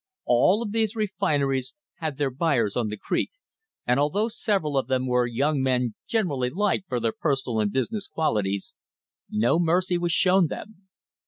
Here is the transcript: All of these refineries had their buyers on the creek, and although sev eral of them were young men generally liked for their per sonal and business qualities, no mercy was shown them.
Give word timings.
All 0.25 0.63
of 0.63 0.71
these 0.71 0.95
refineries 0.95 1.75
had 1.97 2.17
their 2.17 2.31
buyers 2.31 2.75
on 2.75 2.87
the 2.87 2.97
creek, 2.97 3.29
and 3.85 3.99
although 3.99 4.29
sev 4.29 4.63
eral 4.63 4.79
of 4.79 4.87
them 4.87 5.05
were 5.05 5.27
young 5.27 5.61
men 5.61 5.93
generally 6.07 6.49
liked 6.49 6.87
for 6.89 6.99
their 6.99 7.13
per 7.13 7.35
sonal 7.35 7.61
and 7.61 7.71
business 7.71 8.07
qualities, 8.07 8.73
no 9.29 9.59
mercy 9.59 9.99
was 9.99 10.11
shown 10.11 10.47
them. 10.47 10.87